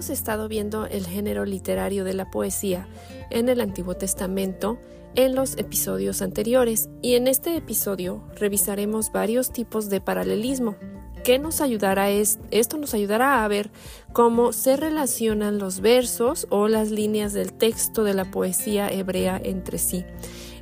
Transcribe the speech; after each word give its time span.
hemos 0.00 0.08
estado 0.08 0.48
viendo 0.48 0.86
el 0.86 1.06
género 1.06 1.44
literario 1.44 2.04
de 2.04 2.14
la 2.14 2.30
poesía 2.30 2.88
en 3.28 3.50
el 3.50 3.60
Antiguo 3.60 3.98
Testamento 3.98 4.78
en 5.14 5.34
los 5.34 5.58
episodios 5.58 6.22
anteriores 6.22 6.88
y 7.02 7.16
en 7.16 7.28
este 7.28 7.54
episodio 7.54 8.24
revisaremos 8.34 9.12
varios 9.12 9.52
tipos 9.52 9.90
de 9.90 10.00
paralelismo. 10.00 10.74
que 11.22 11.38
nos 11.38 11.60
ayudará 11.60 12.08
es, 12.08 12.38
esto 12.50 12.78
nos 12.78 12.94
ayudará 12.94 13.44
a 13.44 13.48
ver 13.48 13.70
cómo 14.14 14.54
se 14.54 14.78
relacionan 14.78 15.58
los 15.58 15.80
versos 15.80 16.46
o 16.48 16.68
las 16.68 16.90
líneas 16.90 17.34
del 17.34 17.52
texto 17.52 18.02
de 18.02 18.14
la 18.14 18.30
poesía 18.30 18.88
hebrea 18.90 19.38
entre 19.44 19.76
sí. 19.76 20.06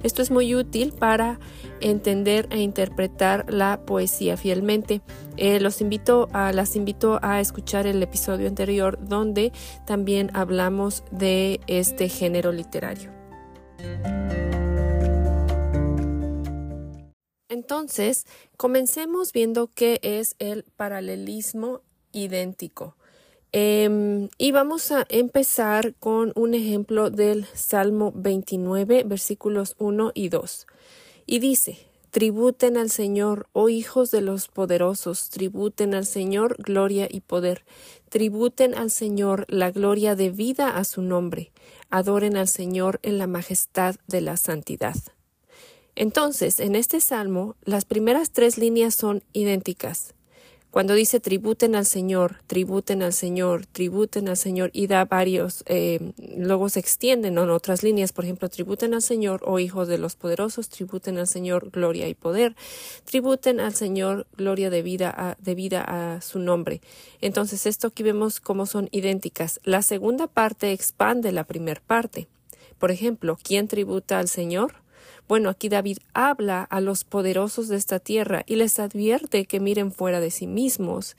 Esto 0.03 0.23
es 0.23 0.31
muy 0.31 0.55
útil 0.55 0.93
para 0.93 1.39
entender 1.81 2.49
e 2.51 2.61
interpretar 2.61 3.53
la 3.53 3.81
poesía 3.85 4.37
fielmente. 4.37 5.01
Eh, 5.37 5.61
los 5.61 5.81
invito 5.81 6.29
a, 6.33 6.53
las 6.53 6.77
invito 6.77 7.19
a 7.23 7.41
escuchar 7.41 7.87
el 7.87 8.03
episodio 8.03 8.49
anterior 8.49 8.99
donde 9.01 9.53
también 9.87 10.31
hablamos 10.35 11.05
de 11.11 11.61
este 11.67 12.09
género 12.09 12.53
literario. 12.53 13.11
Entonces, 17.49 18.25
comencemos 18.57 19.33
viendo 19.33 19.71
qué 19.75 20.01
es 20.03 20.37
el 20.39 20.65
paralelismo 20.77 21.83
idéntico. 22.13 22.98
Em, 23.53 24.29
y 24.37 24.53
vamos 24.53 24.93
a 24.93 25.07
empezar 25.09 25.95
con 25.95 26.33
un 26.35 26.55
ejemplo 26.55 27.11
del 27.11 27.47
Salmo 27.55 28.13
29, 28.15 29.05
versículos 29.05 29.75
1 29.79 30.13
y 30.15 30.29
2. 30.29 30.67
Y 31.25 31.39
dice, 31.39 31.89
Tributen 32.11 32.79
al 32.79 32.91
Señor, 32.91 33.49
oh 33.53 33.69
hijos 33.69 34.11
de 34.11 34.23
los 34.23 34.49
poderosos, 34.49 35.29
tributen 35.29 35.95
al 35.95 36.07
Señor 36.07 36.57
gloria 36.59 37.07
y 37.11 37.21
poder, 37.21 37.65
tributen 38.09 38.75
al 38.75 38.91
Señor 38.91 39.45
la 39.49 39.71
gloria 39.71 40.17
de 40.17 40.31
vida 40.31 40.71
a 40.71 40.85
su 40.85 41.03
nombre, 41.03 41.53
adoren 41.91 42.39
al 42.39 42.49
Señor 42.49 42.99
en 43.03 43.19
la 43.19 43.27
majestad 43.27 43.97
de 44.07 44.23
la 44.23 44.39
santidad. 44.39 44.97
Entonces, 45.97 46.61
en 46.61 46.77
este 46.77 47.01
salmo, 47.01 47.57
las 47.63 47.85
primeras 47.85 48.31
tres 48.31 48.57
líneas 48.57 48.95
son 48.95 49.23
idénticas. 49.35 50.15
Cuando 50.79 50.95
dice 50.95 51.19
tributen 51.19 51.75
al 51.75 51.87
Señor, 51.87 52.37
tributen 52.47 53.03
al 53.03 53.13
Señor, 53.13 53.67
tributen 53.67 54.29
al 54.29 54.37
Señor 54.37 54.71
y 54.73 54.87
da 54.87 55.05
varios, 55.07 55.65
eh, 55.67 56.13
luego 56.37 56.69
se 56.69 56.79
extienden 56.79 57.37
en 57.37 57.51
otras 57.51 57.83
líneas, 57.83 58.13
por 58.13 58.23
ejemplo, 58.23 58.49
tributen 58.49 58.95
al 58.95 59.03
Señor, 59.03 59.41
oh 59.45 59.59
hijos 59.59 59.89
de 59.89 59.99
los 59.99 60.15
poderosos, 60.15 60.69
tributen 60.69 61.19
al 61.19 61.27
Señor 61.27 61.71
gloria 61.73 62.07
y 62.07 62.15
poder, 62.15 62.55
tributen 63.05 63.59
al 63.59 63.75
Señor 63.75 64.29
gloria 64.37 64.71
de 64.71 64.83
vida 64.83 65.11
a, 65.11 66.15
a 66.15 66.21
su 66.21 66.39
nombre. 66.39 66.81
Entonces, 67.21 67.67
esto 67.67 67.89
aquí 67.89 68.05
vemos 68.05 68.39
cómo 68.39 68.65
son 68.65 68.89
idénticas. 68.93 69.59
La 69.65 69.83
segunda 69.83 70.29
parte 70.29 70.71
expande 70.71 71.33
la 71.33 71.43
primera 71.43 71.83
parte. 71.85 72.29
Por 72.79 72.93
ejemplo, 72.93 73.37
¿quién 73.43 73.67
tributa 73.67 74.21
al 74.21 74.29
Señor? 74.29 74.75
Bueno, 75.29 75.51
aquí 75.51 75.69
David 75.69 75.99
habla 76.15 76.63
a 76.63 76.81
los 76.81 77.05
poderosos 77.05 77.69
de 77.69 77.77
esta 77.77 78.01
tierra 78.01 78.45
y 78.47 78.57
les 78.57 78.79
advierte 78.79 79.45
que 79.45 79.61
miren 79.61 79.93
fuera 79.93 80.21
de 80.21 80.31
sí 80.31 80.47
mismos 80.47 81.17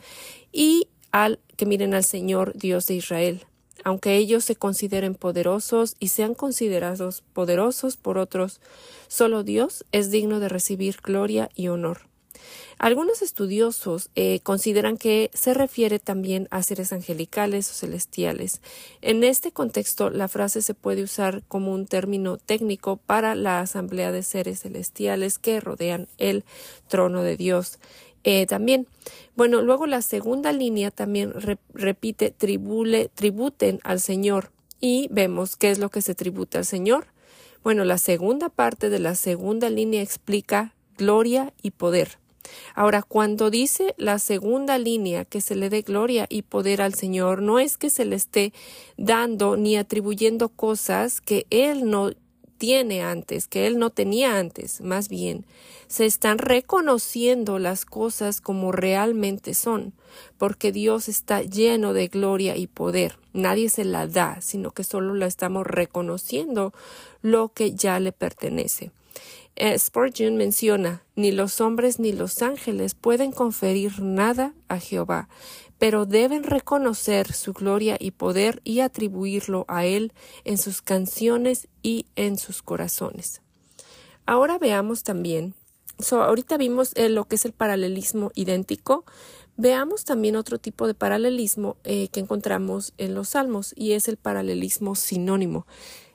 y 0.51 0.87
al 1.11 1.39
que 1.55 1.67
miren 1.67 1.93
al 1.93 2.03
Señor 2.03 2.53
Dios 2.57 2.87
de 2.87 2.95
Israel. 2.95 3.45
Aunque 3.83 4.17
ellos 4.17 4.43
se 4.43 4.55
consideren 4.55 5.15
poderosos 5.15 5.95
y 5.99 6.09
sean 6.09 6.33
considerados 6.33 7.23
poderosos 7.33 7.97
por 7.97 8.17
otros, 8.17 8.59
solo 9.07 9.43
Dios 9.43 9.85
es 9.91 10.11
digno 10.11 10.39
de 10.39 10.49
recibir 10.49 10.97
gloria 11.01 11.49
y 11.55 11.67
honor. 11.69 12.08
Algunos 12.77 13.21
estudiosos 13.21 14.09
eh, 14.15 14.39
consideran 14.41 14.97
que 14.97 15.31
se 15.33 15.53
refiere 15.53 15.99
también 15.99 16.47
a 16.49 16.63
seres 16.63 16.93
angelicales 16.93 17.69
o 17.69 17.73
celestiales. 17.73 18.61
En 19.01 19.23
este 19.23 19.51
contexto, 19.51 20.09
la 20.09 20.29
frase 20.29 20.61
se 20.61 20.73
puede 20.73 21.03
usar 21.03 21.43
como 21.47 21.73
un 21.73 21.87
término 21.87 22.37
técnico 22.37 22.97
para 22.97 23.35
la 23.35 23.59
asamblea 23.59 24.11
de 24.11 24.23
seres 24.23 24.61
celestiales 24.61 25.39
que 25.39 25.59
rodean 25.59 26.07
el 26.17 26.45
trono 26.87 27.21
de 27.21 27.35
Dios. 27.35 27.79
Eh, 28.23 28.45
también, 28.45 28.87
bueno, 29.35 29.61
luego 29.61 29.85
la 29.85 30.01
segunda 30.01 30.51
línea 30.51 30.91
también 30.91 31.33
repite 31.73 32.31
tribule, 32.31 33.09
tributen 33.13 33.79
al 33.83 33.99
Señor 33.99 34.51
y 34.81 35.07
vemos 35.11 35.55
qué 35.55 35.71
es 35.71 35.79
lo 35.79 35.89
que 35.89 36.01
se 36.01 36.15
tributa 36.15 36.59
al 36.59 36.65
Señor. 36.65 37.07
Bueno, 37.63 37.83
la 37.83 37.97
segunda 37.97 38.49
parte 38.49 38.89
de 38.89 38.99
la 38.99 39.15
segunda 39.15 39.69
línea 39.69 40.01
explica 40.01 40.73
gloria 40.97 41.53
y 41.61 41.71
poder. 41.71 42.19
Ahora, 42.75 43.01
cuando 43.01 43.49
dice 43.49 43.93
la 43.97 44.19
segunda 44.19 44.77
línea 44.77 45.25
que 45.25 45.41
se 45.41 45.55
le 45.55 45.69
dé 45.69 45.81
gloria 45.81 46.25
y 46.29 46.41
poder 46.41 46.81
al 46.81 46.93
Señor, 46.93 47.41
no 47.41 47.59
es 47.59 47.77
que 47.77 47.89
se 47.89 48.05
le 48.05 48.15
esté 48.15 48.53
dando 48.97 49.57
ni 49.57 49.77
atribuyendo 49.77 50.49
cosas 50.49 51.21
que 51.21 51.45
Él 51.49 51.89
no 51.89 52.11
tiene 52.59 53.01
antes, 53.01 53.47
que 53.47 53.65
Él 53.65 53.79
no 53.79 53.89
tenía 53.89 54.37
antes, 54.37 54.81
más 54.81 55.09
bien, 55.09 55.45
se 55.87 56.05
están 56.05 56.37
reconociendo 56.37 57.57
las 57.57 57.85
cosas 57.85 58.41
como 58.41 58.71
realmente 58.71 59.55
son, 59.55 59.93
porque 60.37 60.71
Dios 60.71 61.09
está 61.09 61.41
lleno 61.41 61.93
de 61.93 62.09
gloria 62.09 62.57
y 62.57 62.67
poder. 62.67 63.17
Nadie 63.33 63.69
se 63.69 63.85
la 63.85 64.05
da, 64.05 64.39
sino 64.41 64.71
que 64.71 64.83
solo 64.83 65.15
la 65.15 65.25
estamos 65.25 65.65
reconociendo 65.65 66.73
lo 67.21 67.49
que 67.49 67.73
ya 67.73 67.99
le 67.99 68.11
pertenece. 68.11 68.91
Eh, 69.61 69.77
Spurgeon 69.77 70.37
menciona, 70.37 71.03
ni 71.17 71.33
los 71.33 71.59
hombres 71.59 71.99
ni 71.99 72.13
los 72.13 72.41
ángeles 72.41 72.95
pueden 72.95 73.33
conferir 73.33 74.01
nada 74.01 74.53
a 74.69 74.79
Jehová, 74.79 75.27
pero 75.77 76.05
deben 76.05 76.43
reconocer 76.43 77.33
su 77.33 77.51
gloria 77.51 77.97
y 77.99 78.11
poder 78.11 78.61
y 78.63 78.79
atribuirlo 78.79 79.65
a 79.67 79.85
Él 79.85 80.13
en 80.45 80.57
sus 80.57 80.81
canciones 80.81 81.67
y 81.83 82.05
en 82.15 82.37
sus 82.37 82.61
corazones. 82.61 83.41
Ahora 84.25 84.57
veamos 84.59 85.03
también, 85.03 85.55
ahorita 86.09 86.55
vimos 86.55 86.93
eh, 86.95 87.09
lo 87.09 87.25
que 87.25 87.35
es 87.35 87.43
el 87.43 87.51
paralelismo 87.51 88.31
idéntico, 88.35 89.03
veamos 89.57 90.05
también 90.05 90.37
otro 90.37 90.57
tipo 90.57 90.87
de 90.87 90.93
paralelismo 90.93 91.75
eh, 91.83 92.07
que 92.13 92.21
encontramos 92.21 92.93
en 92.97 93.13
los 93.13 93.27
salmos 93.27 93.73
y 93.75 93.91
es 93.91 94.07
el 94.07 94.15
paralelismo 94.15 94.95
sinónimo. 94.95 95.67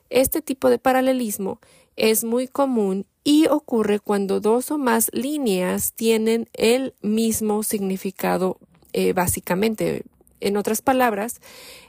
Este 0.09 0.41
tipo 0.41 0.69
de 0.69 0.79
paralelismo 0.79 1.59
es 1.95 2.23
muy 2.23 2.47
común 2.47 3.05
y 3.23 3.47
ocurre 3.47 3.99
cuando 3.99 4.39
dos 4.39 4.71
o 4.71 4.77
más 4.77 5.09
líneas 5.13 5.93
tienen 5.93 6.47
el 6.53 6.93
mismo 7.01 7.63
significado 7.63 8.59
eh, 8.93 9.13
básicamente. 9.13 10.03
En 10.41 10.57
otras 10.57 10.81
palabras, 10.81 11.41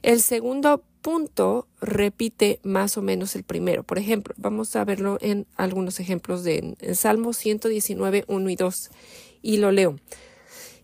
el 0.02 0.22
segundo 0.22 0.82
punto 1.02 1.68
repite 1.80 2.58
más 2.62 2.96
o 2.96 3.02
menos 3.02 3.36
el 3.36 3.44
primero. 3.44 3.82
Por 3.82 3.98
ejemplo, 3.98 4.34
vamos 4.38 4.74
a 4.76 4.84
verlo 4.84 5.18
en 5.20 5.46
algunos 5.56 6.00
ejemplos 6.00 6.42
de 6.42 6.74
en 6.80 6.94
Salmo 6.94 7.32
119, 7.32 8.24
1 8.26 8.50
y 8.50 8.56
2. 8.56 8.90
Y 9.42 9.56
lo 9.58 9.72
leo. 9.72 9.96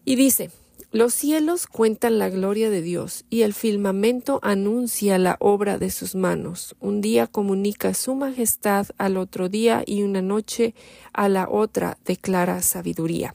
Y 0.05 0.17
dice, 0.17 0.51
los 0.93 1.15
cielos 1.15 1.67
cuentan 1.67 2.19
la 2.19 2.29
gloria 2.29 2.69
de 2.69 2.83
Dios 2.83 3.25
y 3.31 3.43
el 3.43 3.55
firmamento 3.55 4.39
anuncia 4.43 5.17
la 5.17 5.39
obra 5.41 5.79
de 5.79 5.91
sus 5.91 6.15
manos. 6.15 6.77
Un 6.81 7.01
día 7.01 7.27
comunica 7.27 7.95
su 7.95 8.15
majestad 8.15 8.89
al 8.99 9.17
otro 9.17 9.49
día 9.49 9.83
y 9.87 10.03
una 10.03 10.21
noche 10.21 10.75
a 11.15 11.31
la 11.31 11.49
otra 11.49 11.97
declara 12.05 12.61
sabiduría. 12.61 13.35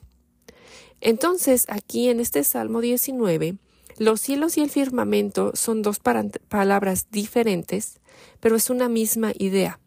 Entonces, 1.01 1.65
aquí 1.67 2.09
en 2.09 2.19
este 2.19 2.43
Salmo 2.43 2.79
19, 2.79 3.57
los 3.97 4.21
cielos 4.21 4.55
y 4.57 4.61
el 4.61 4.69
firmamento 4.69 5.51
son 5.55 5.81
dos 5.81 5.99
palabras 5.99 7.07
diferentes, 7.09 7.99
pero 8.39 8.55
es 8.55 8.69
una 8.69 8.87
misma 8.87 9.31
idea. 9.35 9.79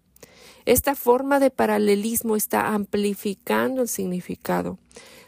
Esta 0.66 0.94
forma 0.94 1.41
de 1.41 1.50
paralelismo 1.50 2.37
está 2.37 2.75
amplificando 2.75 3.82
el 3.82 3.88
significado. 3.88 4.78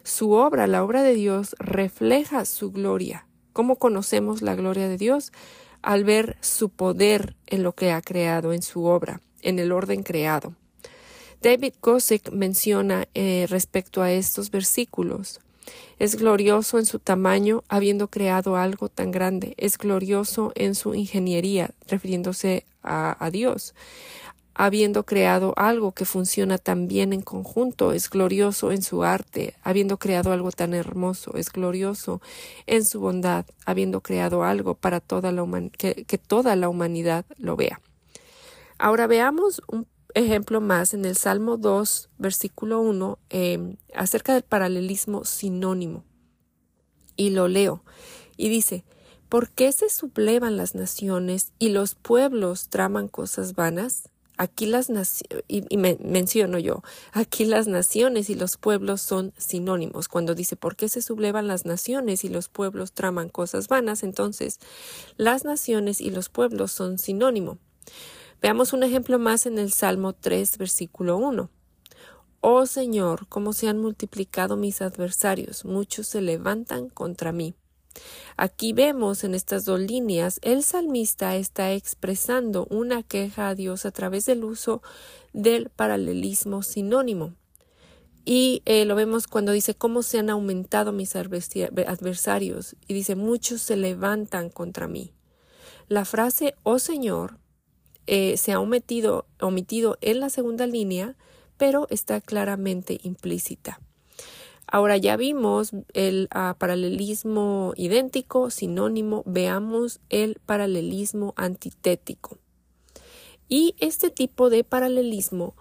Su 0.04 0.32
obra, 0.32 0.66
la 0.66 0.84
obra 0.84 1.03
de 1.03 1.15
Dios, 1.15 1.56
refleja 1.59 2.44
su 2.44 2.70
gloria. 2.70 3.27
¿Cómo 3.53 3.77
conocemos 3.77 4.42
la 4.42 4.54
gloria 4.54 4.89
de 4.89 4.98
Dios? 4.98 5.33
Al 5.80 6.04
ver 6.04 6.36
su 6.41 6.68
poder 6.68 7.34
en 7.47 7.62
lo 7.62 7.72
que 7.72 7.92
ha 7.92 8.03
creado, 8.03 8.53
en 8.53 8.62
su 8.62 8.84
obra, 8.84 9.21
en 9.41 9.59
el 9.59 9.72
orden 9.72 10.03
creado. 10.03 10.54
David 11.41 11.74
Gosick 11.83 12.30
menciona 12.30 13.09
eh, 13.15 13.47
respecto 13.48 14.03
a 14.03 14.12
estos 14.12 14.51
versículos. 14.51 15.41
Es 15.98 16.16
glorioso 16.16 16.78
en 16.78 16.86
su 16.86 16.98
tamaño, 16.98 17.65
habiendo 17.68 18.09
creado 18.09 18.57
algo 18.57 18.89
tan 18.89 19.10
grande. 19.10 19.54
Es 19.57 19.78
glorioso 19.78 20.53
en 20.54 20.74
su 20.74 20.95
ingeniería, 20.95 21.71
refiriéndose 21.89 22.65
a 22.83 23.30
Dios 23.30 23.74
habiendo 24.54 25.04
creado 25.04 25.54
algo 25.57 25.93
que 25.93 26.04
funciona 26.04 26.59
tan 26.59 26.89
bien 26.89 27.13
en 27.13 27.22
conjunto, 27.22 27.93
es 27.93 28.10
glorioso 28.10 28.72
en 28.72 28.83
su 28.83 29.03
arte, 29.04 29.54
habiendo 29.63 29.99
creado 29.99 30.33
algo 30.33 30.51
tan 30.51 30.75
hermoso, 30.75 31.37
es 31.37 31.51
glorioso 31.51 32.21
en 32.66 32.84
su 32.84 33.01
bondad, 33.01 33.47
habiendo 33.65 34.01
creado 34.01 34.45
algo 34.45 34.75
para 34.75 35.01
toda 35.01 35.33
la 35.33 35.45
que, 35.77 36.04
toda 36.19 36.57
la 36.57 36.69
humanidad 36.69 37.25
lo 37.39 37.57
vea. 37.57 37.81
Ahora 38.78 39.07
veamos 39.07 39.63
un 39.69 39.87
ejemplo 40.15 40.60
más 40.60 40.93
en 40.93 41.05
el 41.05 41.16
Salmo 41.16 41.57
2, 41.57 42.10
versículo 42.19 42.81
1, 42.81 43.19
em, 43.31 43.77
acerca 43.95 44.34
del 44.34 44.43
paralelismo 44.43 45.25
sinónimo. 45.25 46.05
Y 47.16 47.31
lo 47.31 47.48
leo. 47.48 47.84
Y 48.37 48.48
dice, 48.48 48.84
¿Por 49.33 49.48
qué 49.48 49.72
se 49.72 49.89
sublevan 49.89 50.59
las 50.59 50.75
naciones 50.75 51.53
y 51.59 51.71
los 51.71 51.95
pueblos 51.95 52.69
traman 52.69 53.09
cosas 53.09 53.55
vanas? 53.55 54.10
Aquí 54.39 54.67
las 54.67 54.89
naciones, 54.89 55.45
y, 55.47 55.77
menciono 55.77 56.59
yo, 56.59 56.83
aquí 57.13 57.45
las 57.45 57.69
naciones 57.69 58.31
y 58.31 58.34
los 58.34 58.57
pueblos 58.57 59.03
son 59.03 59.33
sinónimos. 59.37 60.09
Cuando 60.09 60.34
dice 60.34 60.57
por 60.57 60.75
qué 60.75 60.89
se 60.89 61.03
sublevan 61.03 61.47
las 61.47 61.67
naciones 61.67 62.25
y 62.25 62.29
los 62.29 62.49
pueblos 62.49 62.93
traman 62.93 63.29
cosas 63.29 63.69
vanas, 63.69 64.03
entonces 64.03 64.59
las 65.17 65.45
naciones 65.45 66.01
y 66.01 66.11
los 66.11 66.29
pueblos 66.29 66.73
son 66.73 66.99
sinónimo. 66.99 67.59
Veamos 68.41 68.73
un 68.73 68.83
ejemplo 68.83 69.19
más 69.19 69.47
en 69.47 69.59
el 69.59 69.71
Salmo 69.73 70.15
3, 70.15 70.59
versículo 70.59 71.19
1. 71.19 71.51
Oh 72.41 72.67
Señor, 72.67 73.29
cómo 73.29 73.53
se 73.53 73.69
han 73.69 73.79
multiplicado 73.79 74.57
mis 74.57 74.83
adversarios, 74.83 75.65
muchos 75.65 76.09
se 76.09 76.21
levantan 76.21 76.89
contra 76.89 77.31
mí. 77.31 77.55
Aquí 78.36 78.72
vemos 78.72 79.24
en 79.24 79.34
estas 79.34 79.65
dos 79.65 79.80
líneas 79.80 80.39
el 80.42 80.62
salmista 80.62 81.36
está 81.36 81.72
expresando 81.72 82.66
una 82.71 83.03
queja 83.03 83.48
a 83.48 83.54
Dios 83.54 83.84
a 83.86 83.91
través 83.91 84.27
del 84.27 84.44
uso 84.44 84.83
del 85.33 85.68
paralelismo 85.71 86.62
sinónimo. 86.62 87.34
Y 88.24 88.62
eh, 88.66 88.84
lo 88.84 88.94
vemos 88.94 89.27
cuando 89.27 89.53
dice 89.53 89.74
cómo 89.74 90.03
se 90.03 90.18
han 90.18 90.30
aumentado 90.30 90.92
mis 90.92 91.16
adversarios 91.16 92.77
y 92.86 92.94
dice 92.94 93.16
muchos 93.16 93.60
se 93.62 93.77
levantan 93.77 94.48
contra 94.48 94.86
mí. 94.86 95.12
La 95.88 96.04
frase 96.04 96.54
oh 96.62 96.78
Señor 96.78 97.38
eh, 98.06 98.36
se 98.36 98.53
ha 98.53 98.60
omitido, 98.60 99.27
omitido 99.41 99.98
en 100.00 100.21
la 100.21 100.30
segunda 100.30 100.66
línea, 100.66 101.16
pero 101.56 101.86
está 101.91 102.21
claramente 102.21 102.98
implícita. 103.03 103.80
Ahora 104.74 104.97
ya 104.97 105.19
vimos 105.19 105.72
el 105.92 106.28
ah, 106.30 106.57
paralelismo 106.59 107.74
idéntico, 107.77 108.48
sinónimo, 108.48 109.22
veamos 109.27 110.01
el 110.09 110.41
paralelismo 110.47 111.34
antitético. 111.36 112.39
Y 113.51 113.74
este 113.80 114.09
tipo 114.09 114.48
de 114.48 114.65
paralelismo 114.65 115.54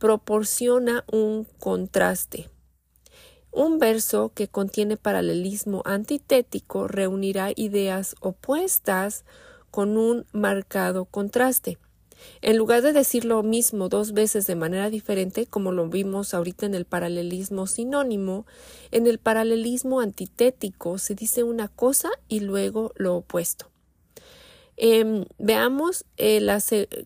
proporciona 0.00 1.04
un 1.12 1.46
contraste. 1.60 2.50
Un 3.52 3.78
verso 3.78 4.32
que 4.34 4.48
contiene 4.48 4.96
paralelismo 4.96 5.82
antitético 5.84 6.88
reunirá 6.88 7.52
ideas 7.54 8.16
opuestas 8.18 9.24
con 9.70 9.96
un 9.96 10.26
marcado 10.32 11.04
contraste. 11.04 11.78
En 12.42 12.56
lugar 12.56 12.82
de 12.82 12.92
decir 12.92 13.24
lo 13.24 13.42
mismo 13.42 13.88
dos 13.88 14.12
veces 14.12 14.46
de 14.46 14.54
manera 14.56 14.90
diferente, 14.90 15.46
como 15.46 15.72
lo 15.72 15.88
vimos 15.88 16.34
ahorita 16.34 16.66
en 16.66 16.74
el 16.74 16.84
paralelismo 16.84 17.66
sinónimo, 17.66 18.46
en 18.90 19.06
el 19.06 19.18
paralelismo 19.18 20.00
antitético 20.00 20.98
se 20.98 21.14
dice 21.14 21.42
una 21.42 21.68
cosa 21.68 22.10
y 22.28 22.40
luego 22.40 22.92
lo 22.96 23.16
opuesto. 23.16 23.70
Em, 24.76 25.24
veamos 25.38 26.04
eh, 26.18 26.44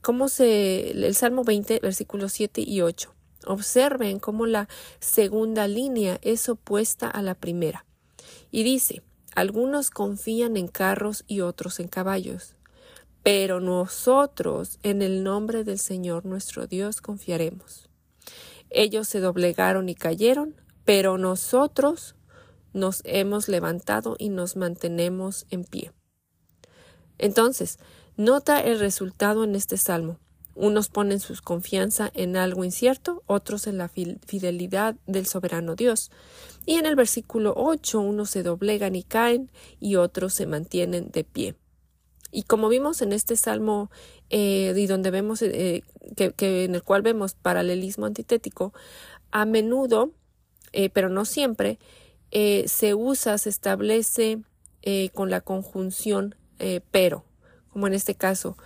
cómo 0.03 0.29
se 0.29 0.91
el 0.91 1.15
Salmo 1.15 1.45
20, 1.45 1.79
versículos 1.81 2.33
7 2.33 2.63
y 2.67 2.81
8. 2.81 3.15
Observen 3.47 4.19
cómo 4.19 4.47
la 4.47 4.69
segunda 4.99 5.69
línea 5.69 6.19
es 6.23 6.49
opuesta 6.49 7.09
a 7.09 7.23
la 7.23 7.35
primera. 7.35 7.87
Y 8.51 8.65
dice, 8.65 9.03
algunos 9.35 9.91
confían 9.91 10.57
en 10.57 10.67
carros 10.67 11.25
y 11.29 11.41
otros 11.41 11.79
en 11.79 11.89
caballos 11.89 12.57
pero 13.23 13.61
nosotros 13.61 14.79
en 14.83 15.03
el 15.03 15.23
nombre 15.23 15.65
del 15.65 15.79
Señor 15.79 16.25
nuestro 16.25 16.67
Dios 16.67 17.01
confiaremos. 17.01 17.89
Ellos 18.71 19.09
se 19.09 19.21
doblegaron 19.21 19.89
y 19.89 19.95
cayeron, 19.95 20.55
pero 20.85 21.19
nosotros 21.19 22.15
nos 22.73 23.03
hemos 23.05 23.49
levantado 23.49 24.17
y 24.19 24.29
nos 24.29 24.57
mantenemos 24.57 25.47
en 25.51 25.65
pie. 25.65 25.93
Entonces, 27.19 27.79
nota 28.17 28.61
el 28.61 28.79
resultado 28.79 29.45
en 29.45 29.55
este 29.55 29.77
salmo. 29.77 30.19
Unos 30.55 30.89
ponen 30.89 31.21
su 31.21 31.35
confianza 31.43 32.11
en 32.15 32.37
algo 32.37 32.65
incierto, 32.65 33.23
otros 33.27 33.67
en 33.67 33.79
la 33.79 33.89
fidelidad 33.89 34.97
del 35.07 35.27
soberano 35.27 35.75
Dios. 35.75 36.11
Y 36.67 36.75
en 36.75 36.87
el 36.87 36.97
versículo 36.97 37.55
8, 37.57 38.01
unos 38.01 38.31
se 38.31 38.43
doblegan 38.43 38.95
y 38.95 39.03
caen 39.03 39.51
y 39.79 39.97
otros 39.97 40.35
se 40.35 40.47
mantienen 40.47 41.11
de 41.11 41.25
pie. 41.25 41.60
Y 42.33 42.45
como 42.45 42.69
vimos 42.69 43.03
en 43.03 43.13
este 43.13 43.37
salmo 43.37 43.91
eh, 44.29 44.73
y 44.77 44.87
donde 44.87 45.11
vemos 45.11 45.43
eh, 45.43 45.83
que, 46.17 46.65
en 46.65 46.75
el 46.75 46.83
cual 46.83 47.03
vemos 47.03 47.35
paralelismo 47.35 48.07
antitético, 48.07 48.73
a 49.33 49.45
menudo, 49.45 50.13
eh, 50.73 50.91
pero 50.91 51.09
no 51.09 51.25
siempre, 51.25 51.79
se 52.33 52.95
usa, 52.95 53.39
se 53.39 53.49
establece 53.49 54.39
con 55.15 55.31
la 55.31 55.41
conjunción 55.41 56.37
pero, 56.93 57.25
como 57.73 57.89
en 57.89 57.95
este 57.95 58.15
caso, 58.15 58.57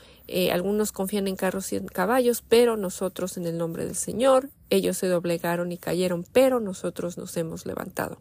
algunos 0.52 0.92
confían 0.92 1.28
en 1.28 1.36
carros 1.36 1.72
y 1.72 1.76
en 1.76 1.86
caballos, 1.86 2.44
pero 2.46 2.76
nosotros 2.76 3.38
en 3.38 3.46
el 3.46 3.56
nombre 3.56 3.86
del 3.86 3.94
Señor, 3.94 4.50
ellos 4.68 4.98
se 4.98 5.06
doblegaron 5.06 5.72
y 5.72 5.78
cayeron, 5.78 6.26
pero 6.30 6.60
nosotros 6.60 7.16
nos 7.16 7.34
hemos 7.38 7.64
levantado. 7.64 8.20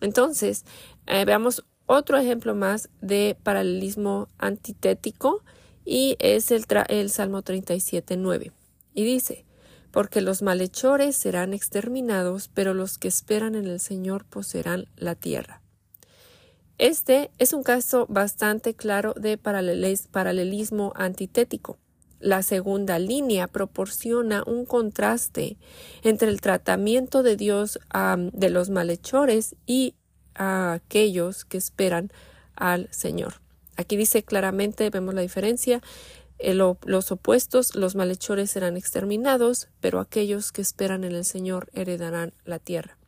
Entonces, 0.00 0.64
veamos 1.06 1.64
otro 1.86 2.18
ejemplo 2.18 2.54
más 2.54 2.88
de 3.00 3.36
paralelismo 3.42 4.28
antitético 4.38 5.42
y 5.84 6.16
es 6.18 6.50
el, 6.50 6.64
el 6.88 7.10
Salmo 7.10 7.42
37, 7.42 8.16
9. 8.16 8.52
Y 8.94 9.04
dice, 9.04 9.44
porque 9.90 10.20
los 10.20 10.42
malhechores 10.42 11.16
serán 11.16 11.54
exterminados, 11.54 12.48
pero 12.52 12.74
los 12.74 12.98
que 12.98 13.08
esperan 13.08 13.54
en 13.54 13.66
el 13.66 13.80
Señor 13.80 14.24
poseerán 14.24 14.86
la 14.96 15.14
tierra. 15.14 15.60
Este 16.78 17.30
es 17.38 17.52
un 17.52 17.62
caso 17.62 18.06
bastante 18.08 18.74
claro 18.74 19.14
de 19.14 19.38
paralelismo 19.38 20.92
antitético. 20.96 21.78
La 22.18 22.42
segunda 22.42 22.98
línea 22.98 23.46
proporciona 23.46 24.42
un 24.46 24.64
contraste 24.64 25.58
entre 26.02 26.30
el 26.30 26.40
tratamiento 26.40 27.22
de 27.22 27.36
Dios 27.36 27.78
de 28.32 28.50
los 28.50 28.70
malhechores 28.70 29.54
y 29.66 29.94
aquellos 30.34 31.44
que 31.44 31.58
esperan 31.58 32.10
al 32.56 32.88
Señor. 32.92 33.40
Aquí 33.76 33.96
dice 33.96 34.22
claramente, 34.22 34.90
vemos 34.90 35.14
la 35.14 35.22
diferencia, 35.22 35.82
eh, 36.38 36.54
los 36.54 37.12
opuestos, 37.12 37.74
los 37.74 37.94
malhechores 37.94 38.50
serán 38.50 38.76
exterminados, 38.76 39.68
pero 39.80 40.00
aquellos 40.00 40.52
que 40.52 40.62
esperan 40.62 41.04
en 41.04 41.12
el 41.12 41.24
Señor 41.24 41.68
heredarán 41.72 42.32
la 42.44 42.58
tierra. 42.58 42.98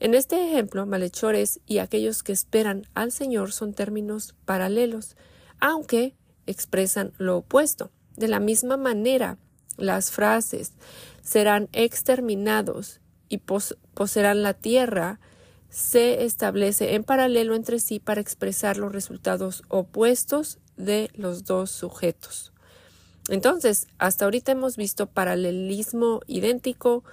En 0.00 0.14
este 0.14 0.48
ejemplo, 0.48 0.84
malhechores 0.84 1.60
y 1.64 1.78
aquellos 1.78 2.24
que 2.24 2.32
esperan 2.32 2.86
al 2.94 3.12
Señor 3.12 3.52
son 3.52 3.72
términos 3.72 4.34
paralelos, 4.44 5.16
aunque 5.60 6.16
expresan 6.46 7.12
lo 7.18 7.38
opuesto. 7.38 7.90
De 8.16 8.26
la 8.26 8.40
misma 8.40 8.76
manera, 8.76 9.38
las 9.76 10.10
frases 10.10 10.72
serán 11.22 11.68
exterminados 11.72 13.00
y 13.28 13.38
poseerán 13.38 14.42
la 14.42 14.54
tierra 14.54 15.20
se 15.72 16.24
establece 16.24 16.94
en 16.94 17.02
paralelo 17.02 17.54
entre 17.54 17.80
sí 17.80 17.98
para 17.98 18.20
expresar 18.20 18.76
los 18.76 18.92
resultados 18.92 19.62
opuestos 19.68 20.58
de 20.76 21.10
los 21.14 21.44
dos 21.44 21.70
sujetos. 21.70 22.52
Entonces, 23.30 23.86
hasta 23.96 24.26
ahorita 24.26 24.52
hemos 24.52 24.76
visto 24.76 25.06
paralelismo 25.06 26.20
idéntico, 26.26 27.04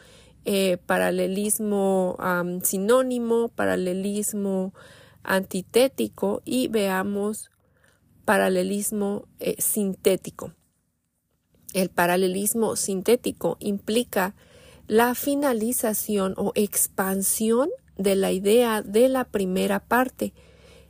eh, 0.44 0.76
paralelismo 0.86 2.18
sinónimo, 2.62 3.48
paralelismo 3.48 4.74
antitético 5.24 6.42
y 6.44 6.68
veamos 6.68 7.52
paralelismo 8.26 9.26
eh, 9.40 9.56
sintético. 9.62 10.54
El 11.74 11.90
paralelismo 11.90 12.76
sintético 12.76 13.56
implica 13.62 14.36
la 14.88 15.16
finalización 15.16 16.34
o 16.36 16.52
expansión 16.56 17.70
de 18.00 18.16
la 18.16 18.32
idea 18.32 18.82
de 18.82 19.10
la 19.10 19.26
primera 19.26 19.80
parte. 19.82 20.34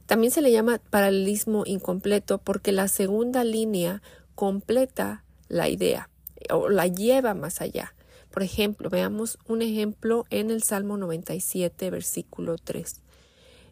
También 0.05 0.31
se 0.31 0.41
le 0.41 0.51
llama 0.51 0.79
paralelismo 0.89 1.63
incompleto 1.65 2.37
porque 2.37 2.71
la 2.71 2.87
segunda 2.87 3.43
línea 3.43 4.01
completa 4.35 5.25
la 5.49 5.67
idea 5.67 6.09
o 6.51 6.69
la 6.69 6.87
lleva 6.87 7.33
más 7.33 7.61
allá. 7.61 7.95
Por 8.29 8.43
ejemplo, 8.43 8.89
veamos 8.89 9.39
un 9.47 9.63
ejemplo 9.63 10.25
en 10.29 10.51
el 10.51 10.61
Salmo 10.61 10.97
97, 10.97 11.89
versículo 11.89 12.57
3. 12.57 13.01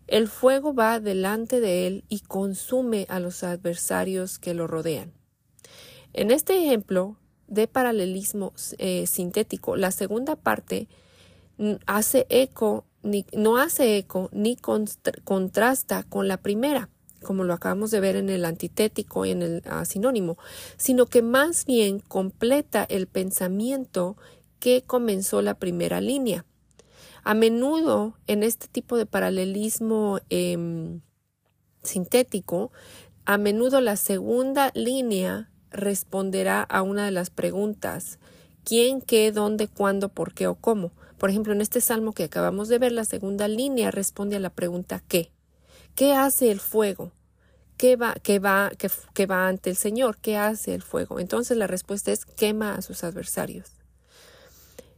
El 0.08 0.28
fuego 0.28 0.74
va 0.74 1.00
delante 1.00 1.60
de 1.60 1.86
él 1.86 2.06
y 2.10 2.22
consume 2.22 3.06
a 3.08 3.20
los 3.20 3.44
adversarios 3.44 4.40
que 4.40 4.56
lo 4.56 4.66
rodean. 4.66 5.14
En 6.14 6.32
este 6.32 6.58
ejemplo 6.58 7.18
de 7.48 7.68
paralelismo 7.68 8.54
eh, 8.80 9.06
sintético, 9.06 9.76
la 9.76 9.92
segunda 9.92 10.36
parte 10.36 10.88
mm, 11.58 11.74
hace 11.86 12.26
eco 12.30 12.87
no 13.04 13.58
hace 13.58 13.98
eco 13.98 14.30
ni 14.32 14.58
contrasta 15.24 16.04
con 16.04 16.28
la 16.28 16.38
primera, 16.38 16.90
como 17.24 17.44
lo 17.44 17.54
acabamos 17.54 17.92
de 17.92 18.00
ver 18.00 18.16
en 18.16 18.30
el 18.30 18.46
antitético 18.46 19.26
y 19.26 19.32
en 19.32 19.42
el 19.42 19.64
ah, 19.66 19.86
sinónimo, 19.86 20.38
sino 20.78 21.06
que 21.06 21.22
más 21.22 21.66
bien 21.66 22.00
completa 22.00 22.86
el 22.90 23.08
pensamiento 23.08 24.18
que 24.60 24.82
comenzó 24.82 25.42
la 25.42 25.56
primera 25.56 26.02
línea. 26.02 26.46
A 27.24 27.34
menudo 27.34 28.18
en 28.28 28.44
este 28.44 28.68
tipo 28.68 28.98
de 28.98 29.06
paralelismo 29.06 30.20
em, 30.30 31.02
sintético, 31.84 32.72
a 33.26 33.38
menudo 33.38 33.82
la 33.82 33.98
segunda 33.98 34.72
línea 34.74 35.50
responderá 35.70 36.62
a 36.64 36.82
una 36.82 37.06
de 37.06 37.12
las 37.12 37.30
preguntas 37.30 38.20
quién, 38.64 39.02
qué, 39.02 39.32
dónde, 39.32 39.68
cuándo, 39.68 40.10
por 40.10 40.34
qué 40.34 40.48
o 40.48 40.56
cómo. 40.56 40.92
Por 41.18 41.30
ejemplo, 41.30 41.54
en 41.54 41.62
este 41.62 41.82
salmo 41.82 42.14
que 42.14 42.26
acabamos 42.26 42.68
de 42.68 42.80
ver, 42.80 42.92
la 42.92 43.06
segunda 43.06 43.48
línea 43.48 43.92
responde 43.92 44.36
a 44.36 44.40
la 44.40 44.50
pregunta 44.50 45.04
¿qué? 45.08 45.32
¿Qué 45.96 46.14
hace 46.14 46.52
el 46.52 46.60
fuego? 46.60 47.12
¿Qué 47.78 47.96
va, 47.96 48.16
qué 48.22 48.40
va, 48.40 48.72
qué, 49.14 49.26
va 49.26 49.48
ante 49.48 49.70
el 49.70 49.76
Señor? 49.76 50.18
¿Qué 50.18 50.38
hace 50.38 50.74
el 50.74 50.82
fuego? 50.82 51.20
Entonces 51.20 51.58
la 51.58 51.68
respuesta 51.68 52.12
es 52.12 52.26
quema 52.26 52.76
a 52.76 52.82
sus 52.82 53.04
adversarios. 53.04 53.72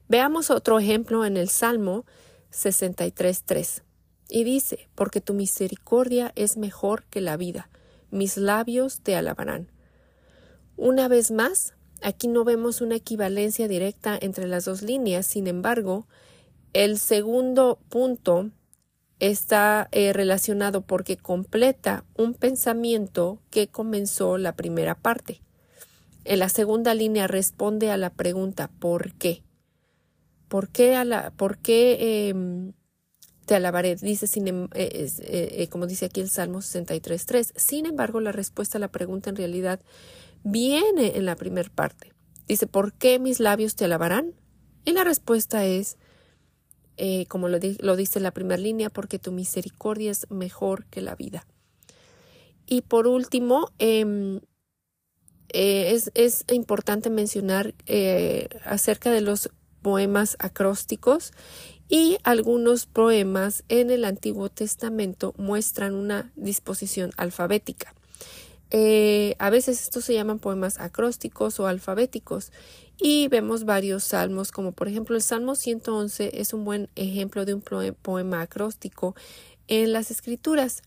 Veamos 0.08 0.50
otro 0.50 0.80
ejemplo 0.80 1.26
en 1.26 1.38
el 1.38 1.50
Salmo 1.50 2.06
63.3. 2.52 3.84
Y 4.30 4.44
dice, 4.44 4.90
porque 4.96 5.22
tu 5.22 5.34
misericordia 5.34 6.32
es 6.36 6.56
mejor 6.56 7.04
que 7.06 7.20
la 7.20 7.36
vida, 7.36 7.70
mis 8.12 8.38
labios 8.38 9.02
te 9.02 9.16
alabarán. 9.16 9.72
Una 10.78 11.08
vez 11.08 11.32
más, 11.32 11.74
aquí 12.02 12.28
no 12.28 12.44
vemos 12.44 12.82
una 12.82 12.96
equivalencia 12.96 13.68
directa 13.68 14.18
entre 14.20 14.48
las 14.48 14.66
dos 14.66 14.82
líneas, 14.82 15.26
sin 15.26 15.48
embargo, 15.48 16.08
el 16.74 17.00
segundo 17.00 17.80
punto 17.90 18.52
está 19.20 19.90
eh, 19.92 20.14
relacionado 20.14 20.82
porque 20.82 21.18
completa 21.18 22.06
un 22.16 22.34
pensamiento 22.34 23.42
que 23.50 23.68
comenzó 23.68 24.38
la 24.38 24.56
primera 24.56 24.96
parte. 24.96 25.42
En 26.26 26.40
la 26.40 26.50
segunda 26.50 26.94
línea 26.94 27.28
responde 27.28 27.92
a 27.92 27.98
la 27.98 28.12
pregunta 28.12 28.70
¿por 28.80 29.14
qué? 29.14 29.44
¿Por 30.48 30.70
qué, 30.70 30.96
a 30.96 31.06
la, 31.06 31.32
por 31.32 31.58
qué 31.60 32.30
em, 32.30 32.74
te 33.46 33.56
alabaré? 33.56 33.96
Dice, 33.96 34.26
sin, 34.28 34.48
em, 34.48 34.68
eh, 34.74 35.10
eh, 35.22 35.68
como 35.70 35.86
dice 35.86 36.06
aquí 36.06 36.22
el 36.22 36.30
Salmo 36.30 36.60
63.3. 36.60 37.54
Sin 37.56 37.86
embargo, 37.86 38.20
la 38.20 38.32
respuesta 38.32 38.78
a 38.78 38.82
la 38.82 38.92
pregunta 38.92 39.30
en 39.30 39.36
realidad 39.36 39.80
viene 40.44 41.18
en 41.18 41.26
la 41.26 41.36
primera 41.36 41.70
parte. 41.70 42.14
Dice, 42.48 42.68
¿por 42.68 42.94
qué 42.94 43.20
mis 43.20 43.40
labios 43.40 43.76
te 43.76 43.86
alabarán? 43.86 44.34
Y 44.86 44.94
la 44.94 45.04
respuesta 45.04 45.66
es, 45.66 45.98
eh, 46.98 47.26
como 47.28 47.48
lo, 47.48 47.60
dice 47.60 48.20
la 48.20 48.32
primera 48.32 48.62
línea, 48.62 48.90
porque 48.90 49.20
tu 49.20 49.32
misericordia 49.32 50.12
es 50.12 50.30
mejor 50.32 50.86
que 50.86 51.02
la 51.02 51.16
vida. 51.16 51.46
Y 52.66 52.82
por 52.82 53.08
último, 53.08 53.72
em, 53.80 54.42
eh, 55.50 56.00
es, 56.14 56.46
importante 56.52 57.10
mencionar 57.10 57.74
eh, 57.86 58.50
acerca 58.64 59.12
de 59.12 59.22
los 59.22 59.50
poemas 59.82 60.36
acrósticos 60.40 61.32
y 61.88 62.18
algunos 62.24 62.86
poemas 62.86 63.64
en 63.68 63.90
el 63.90 64.06
Antiguo 64.06 64.50
Testamento 64.50 65.34
muestran 65.38 65.96
una 65.96 66.32
disposición 66.36 67.12
alfabética. 67.18 67.96
A 68.72 69.50
veces 69.50 69.82
estos 69.82 70.06
se 70.06 70.14
llaman 70.14 70.40
poemas 70.40 70.80
acrósticos 70.80 71.60
o 71.60 71.68
alfabéticos 71.68 72.52
y 73.02 73.30
vemos 73.30 73.64
varios 73.64 74.04
salmos, 74.04 74.52
como 74.52 74.74
por 74.74 74.90
ejemplo 74.90 75.16
el 75.16 75.22
Salmo 75.22 75.56
111 75.56 76.42
es 76.42 76.54
un 76.54 76.66
buen 76.66 76.90
ejemplo 76.96 77.46
de 77.46 77.54
un 77.54 77.62
poema 77.62 78.42
acróstico 78.42 79.16
en 79.68 79.94
las 79.94 80.12
escrituras. 80.12 80.82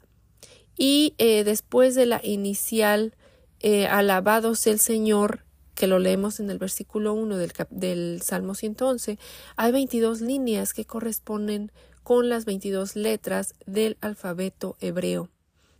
Y 0.77 1.15
eh, 1.19 1.45
después 1.45 1.95
de 1.95 2.07
la 2.07 2.21
inicial 2.23 3.15
eh, 3.61 3.87
Alabados 3.87 4.67
el 4.67 4.79
Señor, 4.79 5.45
que 5.75 5.87
lo 5.87 5.99
leemos 5.99 6.39
en 6.39 6.51
el 6.51 6.59
versículo 6.59 7.15
1 7.15 7.39
del, 7.39 7.53
del 7.71 8.21
Salmo 8.23 8.55
111, 8.55 9.19
hay 9.57 9.73
22 9.73 10.21
líneas 10.21 10.75
que 10.75 10.85
corresponden 10.85 11.73
con 12.03 12.29
las 12.29 12.45
22 12.45 12.95
letras 12.95 13.55
del 13.65 13.97
alfabeto 14.01 14.77
hebreo. 14.81 15.32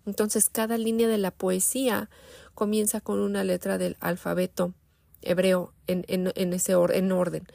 Entonces, 0.07 0.49
cada 0.51 0.79
línea 0.79 1.09
de 1.09 1.19
la 1.19 1.31
poesía 1.31 2.11
comienza 2.55 3.01
con 3.01 3.21
una 3.21 3.45
letra 3.45 3.79
del 3.79 3.97
alfabeto 4.01 4.75
hebreo 5.23 5.73
en, 5.87 6.05
en, 6.09 6.53
ese 6.53 6.73
en 6.73 7.13
orden. 7.13 7.47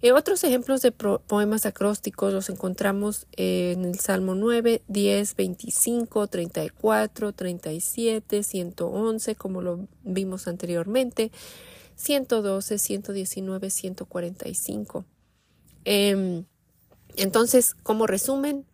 Eh, 0.00 0.12
otros 0.12 0.44
ejemplos 0.44 0.80
de 0.80 0.92
poemas 0.92 1.66
acrósticos 1.66 2.32
los 2.32 2.48
encontramos 2.50 3.26
en 3.32 3.84
el 3.84 3.98
Salmo 3.98 4.36
9, 4.36 4.82
10, 4.86 5.34
25, 5.34 6.26
34, 6.28 7.32
37, 7.32 8.42
111, 8.44 9.34
como 9.34 9.60
lo 9.60 9.88
vimos 10.04 10.46
anteriormente, 10.46 11.32
112, 11.96 12.78
119, 12.78 13.70
145. 13.70 15.04
entonces, 17.16 17.74
como 17.82 18.06
resumen, 18.06 18.66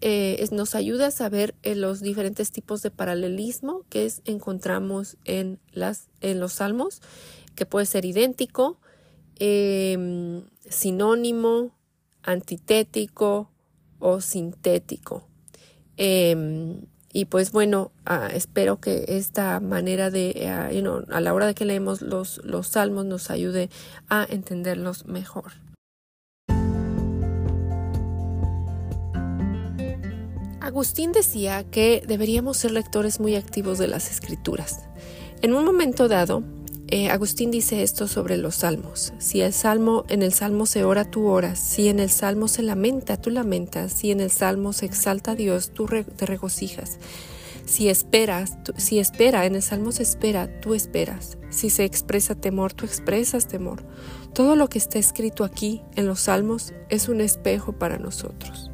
eh, 0.00 0.48
nos 0.52 0.74
ayuda 0.74 1.08
a 1.08 1.10
saber 1.10 1.54
eh, 1.62 1.74
los 1.74 2.00
diferentes 2.00 2.50
tipos 2.50 2.82
de 2.82 2.90
paralelismo 2.90 3.84
que 3.88 4.10
encontramos 4.24 5.16
en, 5.24 5.58
las, 5.72 6.08
en 6.20 6.40
los 6.40 6.54
salmos 6.54 7.02
que 7.54 7.66
puede 7.66 7.86
ser 7.86 8.04
idéntico, 8.04 8.78
em, 9.36 10.44
sinónimo, 10.68 11.72
antitético 12.22 13.50
o 13.98 14.20
sintético. 14.20 15.26
Em, 15.96 16.82
y 17.12 17.24
pues 17.24 17.50
bueno, 17.50 17.92
ah, 18.04 18.28
espero 18.32 18.78
que 18.78 19.04
esta 19.08 19.58
manera 19.60 20.10
de, 20.10 20.48
ah, 20.48 20.70
a 21.14 21.20
la 21.20 21.34
hora 21.34 21.46
de 21.46 21.54
que 21.54 21.64
leemos 21.64 22.02
los 22.02 22.40
salmos 22.68 23.06
nos 23.06 23.30
ayude 23.30 23.70
a 24.08 24.26
entenderlos 24.28 25.06
mejor. 25.06 25.65
Agustín 30.66 31.12
decía 31.12 31.62
que 31.62 32.02
deberíamos 32.08 32.56
ser 32.56 32.72
lectores 32.72 33.20
muy 33.20 33.36
activos 33.36 33.78
de 33.78 33.86
las 33.86 34.10
escrituras. 34.10 34.80
En 35.40 35.54
un 35.54 35.64
momento 35.64 36.08
dado, 36.08 36.42
eh, 36.88 37.08
Agustín 37.08 37.52
dice 37.52 37.84
esto 37.84 38.08
sobre 38.08 38.36
los 38.36 38.56
salmos. 38.56 39.12
Si 39.18 39.42
el 39.42 39.52
salmo, 39.52 40.04
en 40.08 40.22
el 40.22 40.32
salmo 40.32 40.66
se 40.66 40.82
ora, 40.82 41.08
tú 41.08 41.28
oras. 41.28 41.60
Si 41.60 41.86
en 41.86 42.00
el 42.00 42.10
salmo 42.10 42.48
se 42.48 42.62
lamenta, 42.62 43.16
tú 43.16 43.30
lamentas. 43.30 43.92
Si 43.92 44.10
en 44.10 44.18
el 44.18 44.32
salmo 44.32 44.72
se 44.72 44.86
exalta 44.86 45.30
a 45.30 45.34
Dios, 45.36 45.70
tú 45.70 45.86
te 45.86 46.26
regocijas. 46.26 46.98
Si 47.64 47.88
esperas, 47.88 48.58
si 48.76 48.98
espera, 48.98 49.46
en 49.46 49.54
el 49.54 49.62
salmo 49.62 49.92
se 49.92 50.02
espera, 50.02 50.60
tú 50.60 50.74
esperas. 50.74 51.38
Si 51.48 51.70
se 51.70 51.84
expresa 51.84 52.34
temor, 52.34 52.72
tú 52.72 52.86
expresas 52.86 53.46
temor. 53.46 53.84
Todo 54.34 54.56
lo 54.56 54.68
que 54.68 54.78
está 54.78 54.98
escrito 54.98 55.44
aquí 55.44 55.82
en 55.94 56.08
los 56.08 56.22
salmos 56.22 56.74
es 56.88 57.08
un 57.08 57.20
espejo 57.20 57.72
para 57.72 57.98
nosotros. 57.98 58.72